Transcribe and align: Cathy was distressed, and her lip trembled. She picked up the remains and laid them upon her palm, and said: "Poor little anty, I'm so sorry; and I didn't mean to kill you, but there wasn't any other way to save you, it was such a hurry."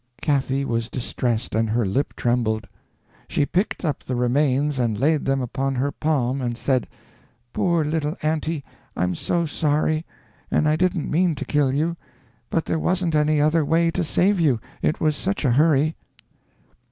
Cathy 0.19 0.65
was 0.65 0.89
distressed, 0.89 1.53
and 1.53 1.69
her 1.69 1.85
lip 1.85 2.15
trembled. 2.15 2.67
She 3.27 3.45
picked 3.45 3.85
up 3.85 4.03
the 4.03 4.15
remains 4.15 4.79
and 4.79 4.99
laid 4.99 5.25
them 5.25 5.41
upon 5.43 5.75
her 5.75 5.91
palm, 5.91 6.41
and 6.41 6.57
said: 6.57 6.87
"Poor 7.53 7.85
little 7.85 8.17
anty, 8.23 8.63
I'm 8.97 9.13
so 9.13 9.45
sorry; 9.45 10.03
and 10.49 10.67
I 10.67 10.75
didn't 10.75 11.11
mean 11.11 11.35
to 11.35 11.45
kill 11.45 11.71
you, 11.71 11.97
but 12.49 12.65
there 12.65 12.79
wasn't 12.79 13.13
any 13.13 13.39
other 13.39 13.63
way 13.63 13.91
to 13.91 14.03
save 14.03 14.39
you, 14.39 14.59
it 14.81 14.99
was 14.99 15.15
such 15.15 15.45
a 15.45 15.51
hurry." 15.51 15.95